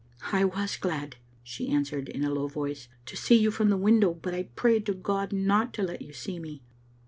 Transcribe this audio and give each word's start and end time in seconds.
"I 0.33 0.45
was 0.45 0.77
glad," 0.77 1.17
she 1.43 1.69
answered 1.69 2.09
in 2.09 2.23
a 2.23 2.31
Icrw 2.31 2.49
voice, 2.49 2.87
"to 3.05 3.15
see 3.15 3.35
you 3.35 3.51
from 3.51 3.69
the 3.69 3.77
window, 3.77 4.15
but 4.15 4.33
I 4.33 4.49
prayed 4.55 4.83
to 4.87 4.95
God 4.95 5.31
not 5.31 5.75
to 5.75 5.83
let 5.83 6.01
you 6.01 6.11
see 6.11 6.39
me." 6.39 6.63